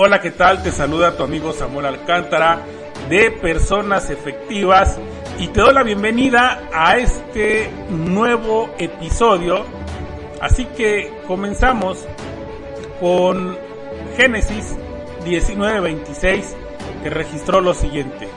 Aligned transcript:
Hola, 0.00 0.20
¿qué 0.20 0.30
tal? 0.30 0.62
Te 0.62 0.70
saluda 0.70 1.16
tu 1.16 1.24
amigo 1.24 1.52
Samuel 1.52 1.86
Alcántara 1.86 2.60
de 3.08 3.32
Personas 3.32 4.10
Efectivas 4.10 4.96
y 5.40 5.48
te 5.48 5.60
doy 5.60 5.74
la 5.74 5.82
bienvenida 5.82 6.68
a 6.72 6.98
este 6.98 7.68
nuevo 7.90 8.70
episodio. 8.78 9.64
Así 10.40 10.66
que 10.66 11.12
comenzamos 11.26 12.06
con 13.00 13.58
Génesis 14.16 14.76
19:26 15.24 16.44
que 17.02 17.10
registró 17.10 17.60
lo 17.60 17.74
siguiente. 17.74 18.28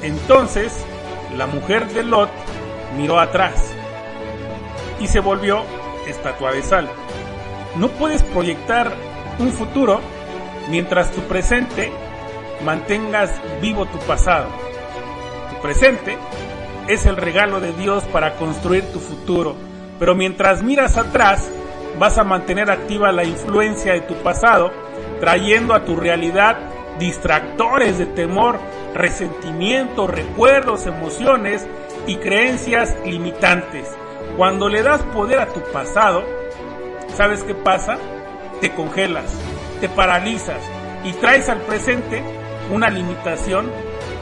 Entonces 0.00 0.72
la 1.36 1.46
mujer 1.46 1.86
de 1.88 2.02
Lot 2.02 2.30
miró 2.96 3.20
atrás 3.20 3.74
y 4.98 5.06
se 5.06 5.20
volvió 5.20 5.64
estatua 6.08 6.52
de 6.52 6.62
sal. 6.62 6.88
No 7.76 7.88
puedes 7.88 8.22
proyectar 8.22 8.90
un 9.38 9.52
futuro 9.52 10.00
mientras 10.68 11.10
tu 11.12 11.20
presente 11.22 11.92
mantengas 12.64 13.30
vivo 13.60 13.86
tu 13.86 13.98
pasado. 14.00 14.46
Tu 15.50 15.60
presente 15.60 16.16
es 16.88 17.06
el 17.06 17.16
regalo 17.16 17.60
de 17.60 17.72
Dios 17.72 18.04
para 18.04 18.34
construir 18.34 18.84
tu 18.92 19.00
futuro, 19.00 19.56
pero 19.98 20.14
mientras 20.14 20.62
miras 20.62 20.96
atrás 20.96 21.48
vas 21.98 22.18
a 22.18 22.24
mantener 22.24 22.70
activa 22.70 23.12
la 23.12 23.24
influencia 23.24 23.92
de 23.92 24.00
tu 24.00 24.14
pasado, 24.16 24.72
trayendo 25.20 25.74
a 25.74 25.84
tu 25.84 25.96
realidad 25.96 26.56
distractores 26.98 27.98
de 27.98 28.06
temor, 28.06 28.58
resentimiento, 28.94 30.06
recuerdos, 30.06 30.86
emociones 30.86 31.66
y 32.06 32.16
creencias 32.16 32.96
limitantes. 33.04 33.90
Cuando 34.36 34.68
le 34.68 34.82
das 34.82 35.02
poder 35.02 35.38
a 35.38 35.46
tu 35.46 35.60
pasado, 35.72 36.24
¿sabes 37.14 37.42
qué 37.44 37.54
pasa? 37.54 37.96
Te 38.60 38.72
congelas 38.72 39.53
te 39.84 39.90
paralizas 39.90 40.62
y 41.04 41.12
traes 41.12 41.50
al 41.50 41.60
presente 41.60 42.22
una 42.72 42.88
limitación 42.88 43.70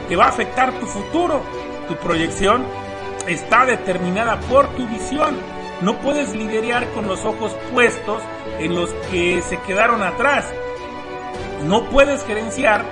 que 0.09 0.17
va 0.17 0.25
a 0.25 0.27
afectar 0.27 0.77
tu 0.77 0.85
futuro. 0.85 1.41
Tu 1.87 1.95
proyección 1.95 2.65
está 3.29 3.65
determinada 3.65 4.41
por 4.41 4.67
tu 4.75 4.85
visión. 4.89 5.37
No 5.79 5.97
puedes 5.99 6.35
liderar 6.35 6.85
con 6.89 7.07
los 7.07 7.23
ojos 7.23 7.55
puestos 7.71 8.21
en 8.59 8.75
los 8.75 8.89
que 9.09 9.41
se 9.41 9.57
quedaron 9.61 10.03
atrás. 10.03 10.51
No 11.65 11.85
puedes 11.85 12.25
gerenciar 12.25 12.83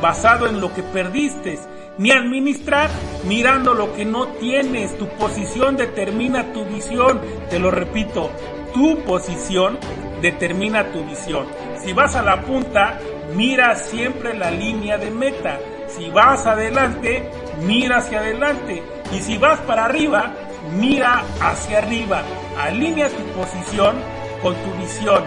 basado 0.00 0.46
en 0.46 0.60
lo 0.60 0.72
que 0.72 0.84
perdiste, 0.84 1.58
ni 1.98 2.12
administrar 2.12 2.88
mirando 3.24 3.74
lo 3.74 3.96
que 3.96 4.04
no 4.04 4.28
tienes. 4.28 4.96
Tu 4.96 5.08
posición 5.08 5.76
determina 5.76 6.52
tu 6.52 6.64
visión. 6.66 7.20
Te 7.50 7.58
lo 7.58 7.72
repito, 7.72 8.30
tu 8.72 9.02
posición 9.02 9.76
determina 10.22 10.90
tu 10.92 11.04
visión. 11.04 11.46
Si 11.84 11.92
vas 11.92 12.14
a 12.14 12.22
la 12.22 12.40
punta, 12.42 12.98
mira 13.34 13.74
siempre 13.74 14.34
la 14.34 14.50
línea 14.50 14.96
de 14.96 15.10
meta. 15.10 15.58
Si 15.88 16.08
vas 16.10 16.46
adelante, 16.46 17.28
mira 17.60 17.98
hacia 17.98 18.20
adelante. 18.20 18.82
Y 19.12 19.18
si 19.18 19.36
vas 19.36 19.58
para 19.60 19.84
arriba, 19.84 20.32
mira 20.78 21.22
hacia 21.40 21.78
arriba. 21.78 22.22
Alinea 22.58 23.08
tu 23.08 23.24
posición 23.38 23.96
con 24.40 24.54
tu 24.54 24.72
visión 24.80 25.24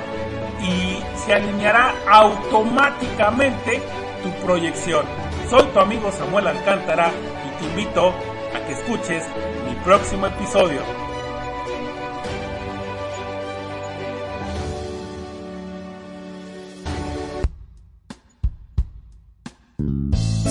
y 0.62 1.00
se 1.26 1.34
alineará 1.34 1.94
automáticamente 2.10 3.82
tu 4.24 4.46
proyección. 4.46 5.06
Soy 5.50 5.64
tu 5.66 5.80
amigo 5.80 6.12
Samuel 6.12 6.48
Alcántara 6.48 7.12
y 7.46 7.62
te 7.62 7.70
invito 7.70 8.14
a 8.56 8.66
que 8.66 8.74
escuches 8.74 9.24
mi 9.68 9.76
próximo 9.84 10.26
episodio. 10.28 10.82